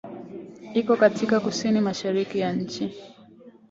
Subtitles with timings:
[0.73, 2.93] Iko katika kusini-mashariki ya nchi.